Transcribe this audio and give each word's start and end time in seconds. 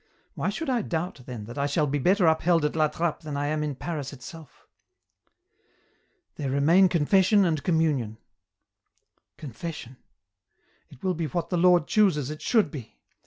Why 0.33 0.49
should 0.49 0.67
I 0.67 0.81
doubt, 0.81 1.21
then, 1.27 1.45
that 1.45 1.59
I 1.59 1.67
shall 1.67 1.85
be 1.85 1.99
better 1.99 2.25
upheld 2.25 2.65
at 2.65 2.75
La 2.75 2.87
Trappe 2.87 3.19
than 3.19 3.37
I 3.37 3.45
am 3.45 3.61
in 3.63 3.75
Paris 3.75 4.11
itself?" 4.11 4.65
There 6.37 6.49
remain 6.49 6.89
confession 6.89 7.45
and 7.45 7.61
communion."" 7.63 8.17
Confession? 9.43 9.97
It 10.89 11.03
will 11.03 11.13
be 11.13 11.27
what 11.27 11.51
the 11.51 11.57
Lord 11.57 11.85
chooses 11.85 12.31
it 12.31 12.41
should 12.41 12.71
be. 12.71 12.97